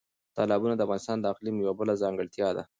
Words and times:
تالابونه 0.35 0.73
د 0.75 0.81
افغانستان 0.85 1.17
د 1.19 1.25
اقلیم 1.33 1.55
یوه 1.63 1.73
بله 1.79 1.93
ځانګړتیا 2.01 2.47
ده. 2.55 2.63